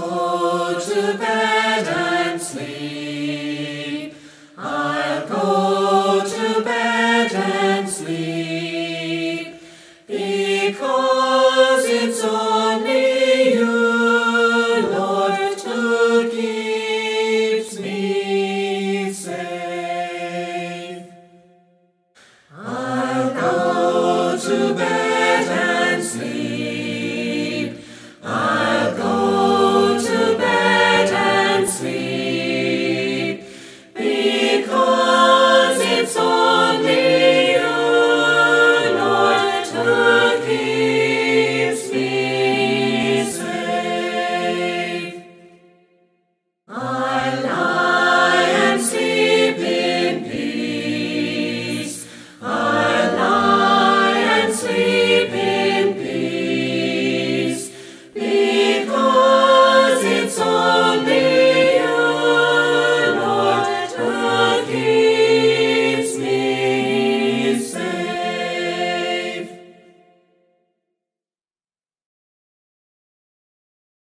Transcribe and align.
go 0.00 0.80
to 0.80 1.18
bed 1.18 1.86
and 1.86 2.40
sleep. 2.40 4.14
I'll 4.56 5.28
go 5.28 6.22
to 6.24 6.64
bed 6.64 7.32
and 7.32 7.88
sleep 7.88 9.54
because 10.06 11.84
it's 11.86 12.24
all. 12.24 12.53